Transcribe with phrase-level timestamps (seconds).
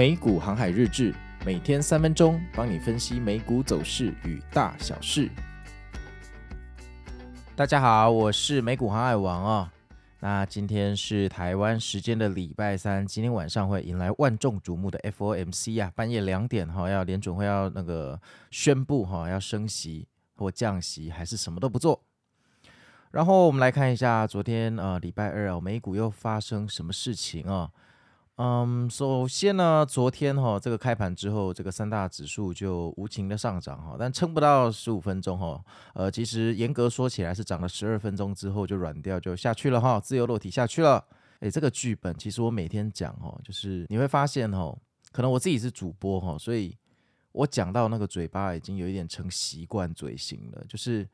[0.00, 5.28] 美股航海日志，每天三分钟，帮你分析美股走势与大小事。
[7.54, 9.68] 大家好，我是美股航海王啊、哦。
[10.20, 18.18] 那今天是台湾时间的礼拜三，今天晚上会迎来万众瞩目的 FOMC 啊，半夜两点哈，要联准会要那个
[18.50, 22.02] 宣布哈，要升息或降息，还是什么都不做。
[23.10, 27.70] 然后我们来看一下昨天呃礼拜二啊，美股又发生什么事情啊？
[28.42, 41.04] 嗯，首先呢，昨天哈、这个开盘之后，这个三大指数就无情的上涨哈，但撑不到十五分钟哈，呃，其实严格说起来是涨了十二分钟之后就软掉就下去了哈，自由落体下去了。
[41.40, 44.74] 诶，这个剧本其实我每天讲哈，就是你会发现哈，
[45.12, 46.74] 可能我自己是主播哈，所以
[47.32, 51.06] 我讲到那个嘴巴已经有一点成习惯嘴型了，就是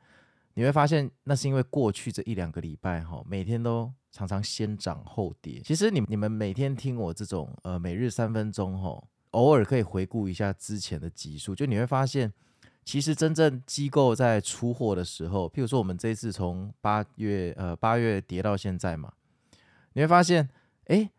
[0.53, 3.91] 你会发现那是因为过去这一两个礼拜哈，每天都。
[4.17, 5.61] 常常先涨后跌。
[5.63, 12.33] 其实你你们每天听我这种呃每日三分钟吼，偶尔可以回顾一下之前的集数，就你会发现，
[12.83, 19.13] 其实真正机构在出货的时候，譬如说我们这一次从八月呃八月跌到现在嘛，
[19.93, 20.49] 你会发现，
[20.85, 21.11] 哎，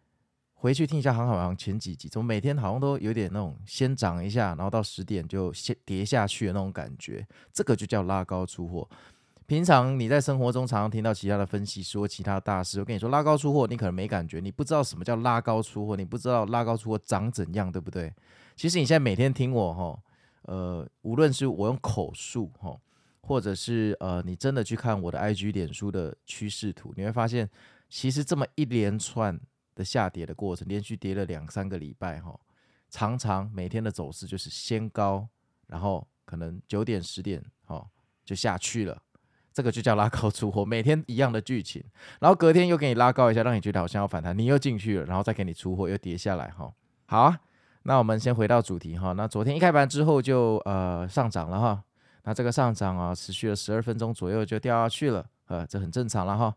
[0.55, 8.89] 回去听一下航海王前几集，怎么每天好像都有点那种先涨一下，然后到十点就先跌下去的那种感觉，这个就叫拉高出货。
[9.49, 18.13] 平常你在生活中常常听到其他的分析师或其他大师，我跟你说拉高出货，你可能没感觉，你不知道什么叫拉高出货，你不知道拉高出货长怎样，对不对？
[18.57, 19.99] 其实你现在每天听我哈，
[20.43, 22.79] 呃，无论是我用口述哈，
[23.23, 27.49] 或者是呃，你真的去看我的 IG 脸书的趋势图，你会发现，
[27.89, 29.41] 其实这么一连串
[29.75, 32.39] 的下跌的过程，连续跌了两三个礼拜哈，
[32.91, 35.27] 常常每天的走势就是先高，
[35.69, 37.89] 然后可能九点十点哈
[38.27, 39.03] 就下去了。
[39.59, 41.83] 这个就叫拉高出货，每天一样的剧情，
[42.20, 46.73] 然后隔天又给你拉高一下，让你觉得好像要反弹，你又进去了，然后再给你出货，又跌下来哈。
[47.06, 47.41] 好啊，
[47.83, 49.14] 那我们先回到主题哈。
[49.14, 51.83] 那昨天一开盘之后就呃上涨了哈，
[52.23, 56.55] 那这个上涨啊持续了十二分钟左右就掉下去了，呃，这很正常了哈。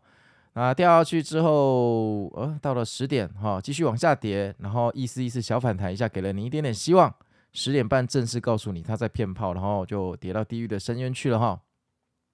[0.52, 7.12] 那掉下去之后，呃，到了十点哈，继续往下跌，然后意思意思小反弹一下，给了你一点点希望。
[7.54, 11.60] 十点半正式告诉你他在骗炮，然后就跌到地狱的深渊去了哈。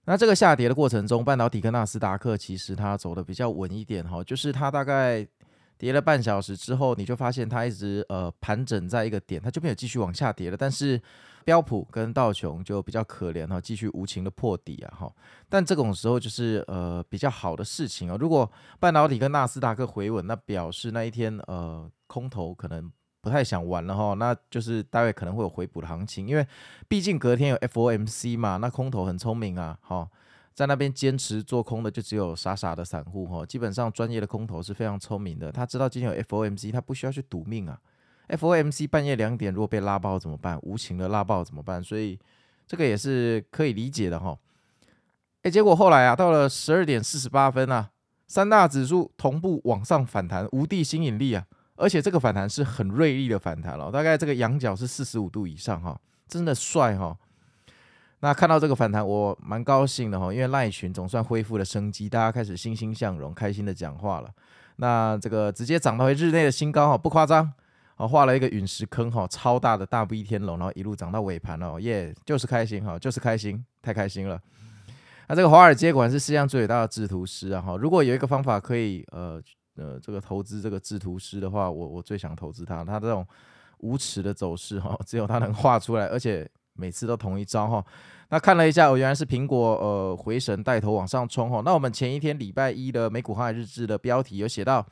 [0.09, 5.27] 那这个下跌的过程中，半导体跟纳斯达克其实它走的比较稳一点哈，就是它大概
[5.77, 10.57] 跌了半小时之后，你就发现它一直呃盘整在一个点，它就没有继续往下跌了。
[10.57, 10.99] 但是
[11.45, 15.13] 标普跟道琼就比较可怜哈，继续无情的破底啊哈。
[15.47, 22.91] 但这种时候就是呃比较好的事情啊，如果半导体跟纳斯达克回稳，那表示那一天呃空头可能。
[23.21, 26.47] 不太想玩了哈，那就是大概可能会有回补的行情，因为
[26.87, 30.09] 毕竟隔天有 FOMC 嘛，那空头很聪明啊，哈，
[30.55, 37.79] 在那边坚持做空的就只有傻傻的散户哈，基本上专业的空头是非常聪明的，他知道今天有 FOMC，他不需要去赌命啊
[38.29, 40.59] ，FOMC 半夜两点如果被拉爆怎么办？
[40.62, 41.83] 无情的拉爆怎么办？
[41.83, 42.19] 所以
[42.67, 44.39] 这个也是可以理解的哈。
[45.43, 47.91] 哎，结果后来啊，到了十二点四十八分啊，
[48.27, 51.47] 三大指数同步往上反弹，无地心引力啊。
[51.78, 57.16] 而且这个反弹是很锐利的反弹了，大概这个仰角是四十五度以上哈，真的帅哈。
[58.19, 64.28] 那看到这个反弹，我蛮高兴的哈，因为赖群总算恢复了生机，大家开始欣欣向荣，开心的讲话了。
[64.77, 67.49] 那这个直接涨到日内的新高哈，不夸张
[67.94, 74.41] 啊，画了一个陨石坑哈，超大的大 V 天龙，然后一路涨到尾盘了，耶，就是开心哈，就是开心，太开心了。
[75.28, 79.41] 那这个华尔街果然是世界上最伟大的制图师啊哈，如果有一个方法可以呃。
[79.78, 82.84] 呃，这个投资这个制图师的话，我我最想投资他。
[82.84, 83.27] 他这种
[83.78, 87.84] 无耻的走势哈，只有他能画出来，而且每次都同一招哈。
[88.31, 91.62] 那看了一下，我原来是苹果呃回神带头往上冲哈。
[91.65, 94.84] 那我们前一天礼拜一的美股航海日志的标题有写到，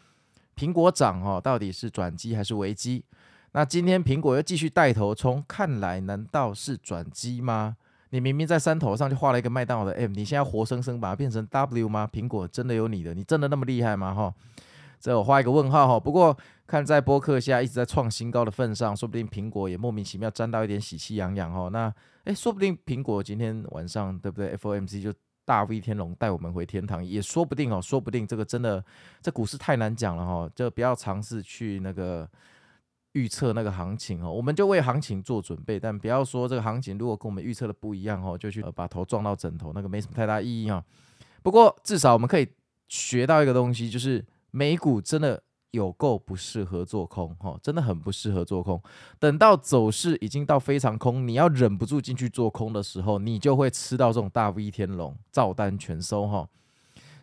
[0.57, 3.05] 苹果涨哈，到底是转机还是危机？
[3.53, 7.77] 那今天苹果又继续带头冲，看来难道是转机吗？
[8.11, 12.09] 你明明在山头上就画了一个麦当劳的 M，你现在活生生把它变成 W 吗？
[12.13, 13.13] 苹果真的有你的？
[13.13, 14.15] 你真的那么厉害吗？
[14.15, 14.33] 哈？
[15.07, 16.37] 这我画一个问号哈，不过
[16.67, 21.69] 看在波克夏一直在创新高的份上，说不定苹果也莫名其妙沾到一点喜气洋洋哈。
[21.69, 21.95] 那
[22.25, 25.15] 诶，说不定苹果今天晚上对不对？FOMC 就
[25.45, 28.85] 大 V 天龙带我们回天堂，也说不定哦，说不定这个真的
[29.23, 32.29] 这股市太难讲了哈，就不要尝试去那个
[33.13, 34.33] 预测那个行情哦。
[34.33, 40.85] 我们就为行情做准备，但不要说这个行情如果跟我们预测的不一样哦，就去把头撞到枕头，那个没什么太大意义哈。
[41.45, 42.49] 不过至少我们可以
[42.89, 44.25] 学到一个东西，就是。
[44.57, 45.43] 美股真的
[45.73, 48.83] 有够不适合做空，哈，真的很不适合做空。
[49.19, 56.49] 等到走势已经到非常空，你要忍不住进去做空的时候，你就会吃到这种大 V 天龙，照单全收，哈，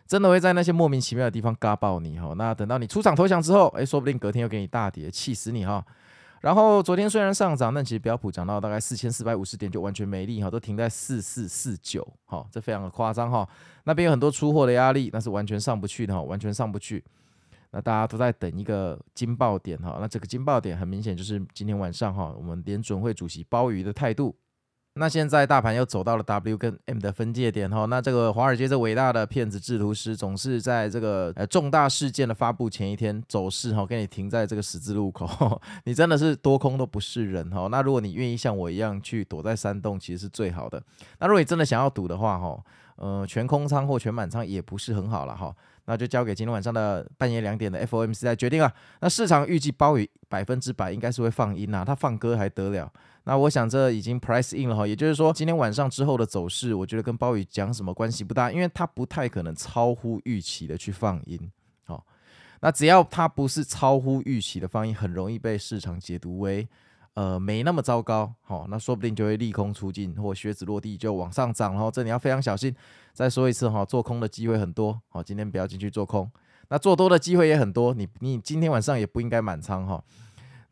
[0.06, 2.32] 真的会在那些莫名其妙的地方嘎爆你，哈。
[2.36, 5.84] 那等到你出场投降之后，诶，说不定隔天又给你大跌，气死你，哈。
[6.40, 13.48] 然后昨天虽然上涨，但其实标普涨到大概四千四百五十点就完全没力哈，都停在四四四九哈，这非常的夸张哈。
[13.84, 17.02] 那边有很多出货的压力，那是完全上不去的哈，完全上不去。
[17.74, 24.32] 那大家都在等一个惊爆点哈，那这个惊爆点很明显就是今天晚上哈，我们联准会主席鲍鱼的态度。
[24.96, 37.66] 那现在大盘又走到了 W 跟 M 的分界点哈，那这个华尔街这伟大的骗子制图师总是在这个呃重大事件的发布前一天走势哈，给你停在这个十字路口， 你真的是多空都不是人哈。
[37.72, 40.80] 那如果你愿意像我一样去躲在山洞，其实是最好的。
[41.18, 42.62] 那如果你真的想要赌的话哈，
[42.94, 45.52] 呃，全空仓或全满仓也不是很好了哈。
[45.86, 48.72] 那就交给今天晚上的半夜两点的 FOMC 来决定啊。
[49.00, 52.90] 那市场预计鲍尔百分之百应该是会放鹰呐，他放鸽还得了？
[53.26, 61.50] 那我想这已经 price in 了哈，也就是说今天晚上之后的走势，我觉得跟鲍宇讲什么关系不大，因为他不太可能超乎预期的去放音。
[61.84, 62.04] 好，
[62.60, 66.68] 那只要他不是超乎预期的放音，很容易被市场解读为
[67.14, 68.30] 呃没那么糟糕。
[68.42, 72.76] 好，那说不定就会利空出尽或靴子落地就往上涨，然后这你要非常小心。
[73.14, 75.00] 再说一次哈，做空的机会很多。
[75.08, 76.30] 好，今天不要进去做空。
[76.68, 80.02] 那做多的机会也很多，你你今天晚上也不应该满仓哈。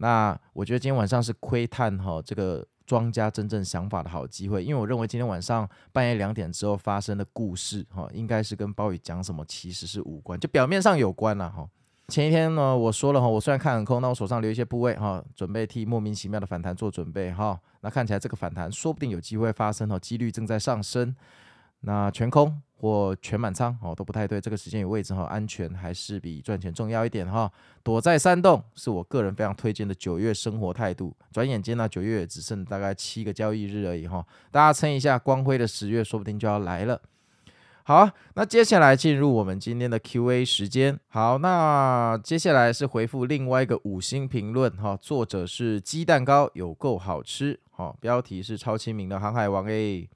[0.02, 11.68] 那我觉得今天晚上是窥探哈这个庄家真正想法的好机会，因为我认为今天晚上半夜两点之后发生的故事哈，应该是跟鲍宇讲什么其实是无关，就表面上有关了哈。
[12.08, 17.56] 前一天呢，我说了哈，我虽然看很空，那我手上留一些部位哈，准备替莫名其妙的反弹做准备哈。
[17.82, 21.14] 那看起来这个反弹说不定有机会发生哈，几率正在上升。
[21.84, 27.48] 那全空或全满仓哦都不太对，这个时间与位置哈，安全还是比赚钱重要一点哈。
[27.84, 31.14] 躲在山洞是我个人非常推荐的九月生活态度。
[31.30, 37.00] 转眼间呢，九月只剩大概七个交易日而已哈，大家撑一下，光辉的十月说不定就要来了。
[37.84, 40.98] 好，那接下来进入我们今天的 Q&A 时间。
[41.06, 50.08] 好，那接下来是回复另外一个五星评论哈，作者是鸡蛋糕有够好吃，好，标题是超亲民的航海王 A。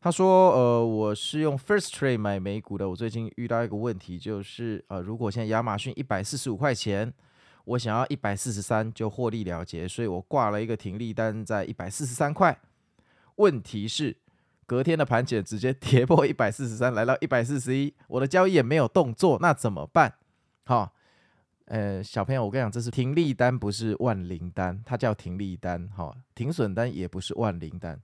[0.00, 2.88] 他说：“呃，我是用 First Trade 买美股的。
[2.88, 7.12] 我最近遇到一个问题，就是呃，如果现在亚马逊一百四十五块钱，
[7.64, 12.56] 我想要一百四十三就获利了结，所以我挂了一个停利单在一百四十三块。
[13.36, 14.16] 问题是
[14.66, 20.14] 隔天的盘前直接跌破一百四十三，来到一百四十一，我的交易也没有动作，那怎么办？
[20.64, 20.94] 好，
[21.64, 25.90] 呃，小朋友，我跟你讲，这是停利单，不是万灵单，它叫停利单。
[25.92, 28.00] 好，停损单也不是万灵单。”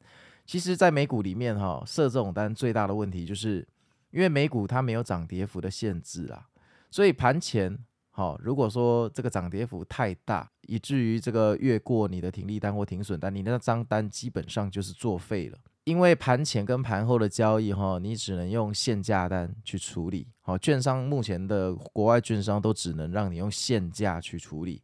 [0.46, 3.67] 其实，在美股里面，哈设这种单最大的问题，就是
[4.11, 6.46] 因为美股它没有涨跌幅的限制啊，
[6.91, 7.79] 所以盘前，
[8.11, 15.58] 哈如果说这个涨跌幅太大，以至于这个越过你的停利单或停损单，你那张单基本上就是作废了。
[15.85, 24.82] 因为盘前跟盘后的交易，哈，你只能用限价单去处理，好，券商目前的国外券商都只能让你用限价去处理。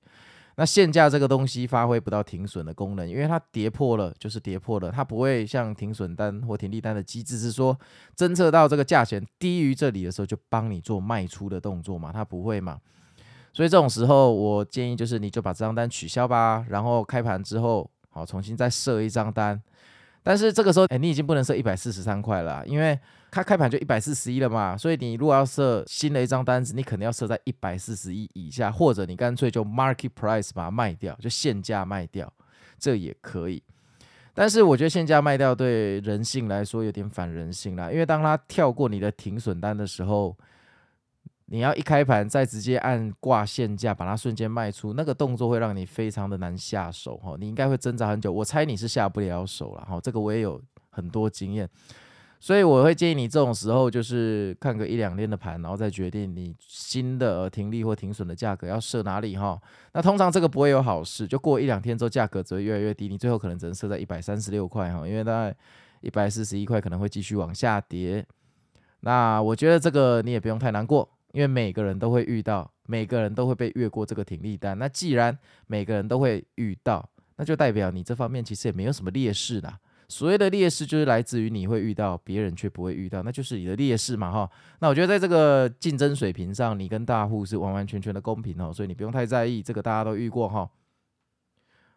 [0.60, 7.74] 那限价这个东西发挥不到停损的功能，因为它跌破了就是跌破了，它不会像停损单或停利单的机制是说
[8.14, 12.78] 侦测到这个价钱低于这里的时候就帮你做卖出的动作嘛，它不会嘛。
[13.54, 19.58] 所以这种时候我建议就是你就把这张单取消吧，然后开盘之后好重新再设一张单。
[20.22, 22.98] 但是这个时候，哎，你已经不能设一百四十三块了，因为
[23.30, 24.76] 它开盘就一百四十一了嘛。
[24.76, 32.32] 所以你如果要设新的一张单子，你肯定要设在一百四十一以下，或者你干脆就 market price 把它卖掉，就限价卖掉，
[32.78, 33.62] 这也可以。
[34.34, 40.36] 但是我觉得限价卖掉对人性来说有点反人性啦，因为当它跳过你的停损单的时候。
[41.52, 48.30] 你要一开盘再直接按挂限价，把它瞬间卖出，那个动作会让你非常的难下手哈，你应该会挣扎很久。
[48.32, 51.68] 我猜你是下不了手了哈，这个我也有很多经验，
[52.38, 59.60] 所以我会建议你这种时候就是看个一两天的盘，然后再决定你新的停利或停损的价格要设哪里哈。
[59.92, 65.56] 那通常这个不会有好事，就过一两天之后价格只会越来越低，你最后可能只能设在一百三十六块哈，因为大概
[66.00, 68.24] 一百四十一块可能会继续往下跌。
[69.00, 71.08] 那我觉得这个你也不用太难过。
[71.32, 74.78] 因为每个人都会遇到，每个人都会被越过这个停利单。
[74.78, 79.78] 那既然每个人都会遇到，那就代表你这方面其实也没有什么劣势啦。
[80.08, 84.50] 所谓的劣势就是来自于你会遇到，别人却不会遇到，那就是你的劣势嘛哈。
[84.80, 90.68] 那我觉得在这个竞争水平上，你跟大户是完完全全的公平哦，所以你不用太在意这个，大家都遇过哈。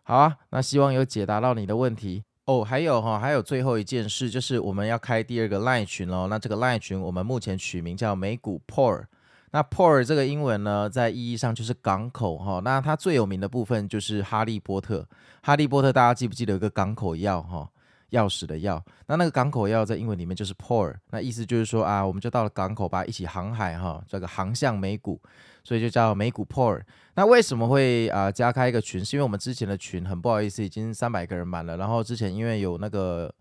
[0.04, 2.64] 好啊，那希望有解答到你的问题哦。
[2.64, 6.28] 还有哈，还有最后一件事，就是我们要开第二个 Line 群喽。
[6.28, 9.06] 那这个 Line 群我们目前取名叫美股 Poor。
[9.54, 12.60] 那 port 这个英文呢，在意义上就是港口哈。
[12.64, 15.08] 那它最有名的部分就是哈利波特。
[15.44, 17.70] 哈利波特大家记不记得有个港口药哈？
[18.10, 18.82] 钥匙的钥。
[19.08, 25.22] 那那个港口药在英文里面就是 port，那意思就是说啊，我们就到了港口吧，一起航海哈，这个航向美股，
[25.64, 26.82] 所以就叫美股 port。
[27.14, 29.06] 那为什么会啊加开一个群？
[29.06, 31.78] 是因为我们之前的群很不好意思，已经三百个人满了。
[31.78, 33.32] 然后之前因为有那个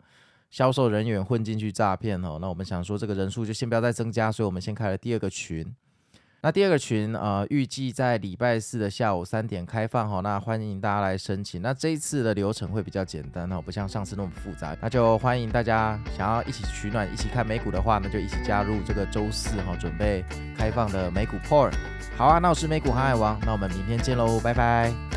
[0.50, 5.74] 销售人员混进去诈骗哦，那我们想说这个人数就先不要再增加，所以我们先开了第二个群。
[6.44, 11.62] 那第二个群呃，预计在礼拜四的下午三点开放哈，那欢迎大家来申请。
[11.62, 14.76] 那这一次的流程会比较简单哈，不像上次那么复杂。
[14.80, 20.24] 那就欢迎大家想要一起取暖、一起看美股的话，那就一起加入这个周四哈准备
[20.58, 21.70] 开放的美股 p o r。
[22.16, 25.11] 好啊，那我是美股航海王，那我们明天见喽，拜拜。